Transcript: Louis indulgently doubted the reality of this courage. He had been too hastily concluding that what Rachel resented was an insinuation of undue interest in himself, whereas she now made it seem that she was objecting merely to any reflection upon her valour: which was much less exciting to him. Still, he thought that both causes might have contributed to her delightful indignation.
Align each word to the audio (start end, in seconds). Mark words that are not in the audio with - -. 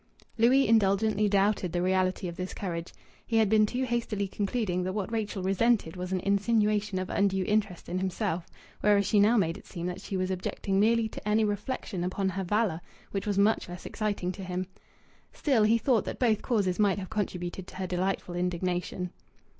Louis 0.35 0.67
indulgently 0.67 1.29
doubted 1.29 1.73
the 1.73 1.81
reality 1.83 2.27
of 2.27 2.35
this 2.35 2.55
courage. 2.55 2.91
He 3.23 3.37
had 3.37 3.49
been 3.49 3.67
too 3.67 3.83
hastily 3.83 4.27
concluding 4.27 4.81
that 4.81 4.93
what 4.93 5.11
Rachel 5.11 5.43
resented 5.43 5.95
was 5.95 6.11
an 6.11 6.21
insinuation 6.21 6.97
of 6.97 7.11
undue 7.11 7.45
interest 7.45 7.87
in 7.87 7.99
himself, 7.99 8.47
whereas 8.79 9.05
she 9.05 9.19
now 9.19 9.37
made 9.37 9.59
it 9.59 9.67
seem 9.67 9.85
that 9.85 10.01
she 10.01 10.17
was 10.17 10.31
objecting 10.31 10.79
merely 10.79 11.07
to 11.09 11.27
any 11.29 11.43
reflection 11.45 12.03
upon 12.03 12.29
her 12.29 12.43
valour: 12.43 12.81
which 13.11 13.27
was 13.27 13.37
much 13.37 13.69
less 13.69 13.85
exciting 13.85 14.31
to 14.31 14.43
him. 14.43 14.65
Still, 15.33 15.61
he 15.61 15.77
thought 15.77 16.05
that 16.05 16.17
both 16.17 16.41
causes 16.41 16.79
might 16.79 16.97
have 16.97 17.11
contributed 17.11 17.67
to 17.67 17.75
her 17.75 17.85
delightful 17.85 18.33
indignation. 18.33 19.11